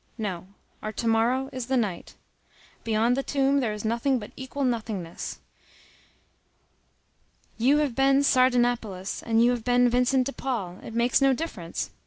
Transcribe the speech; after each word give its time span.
No; 0.17 0.47
our 0.81 0.91
to 0.93 1.07
morrow 1.07 1.47
is 1.53 1.67
the 1.67 1.77
night. 1.77 2.15
Beyond 2.83 3.15
the 3.15 3.21
tomb 3.21 3.59
there 3.59 3.71
is 3.71 3.85
nothing 3.85 4.17
but 4.17 4.31
equal 4.35 4.63
nothingness. 4.63 5.39
You 7.59 7.77
have 7.77 7.93
been 7.93 8.23
Sardanapalus, 8.23 9.21
you 9.31 9.51
have 9.51 9.63
been 9.63 9.89
Vincent 9.89 10.25
de 10.25 10.33
Paul—it 10.33 10.95
makes 10.95 11.21
no 11.21 11.33
difference. 11.33 11.91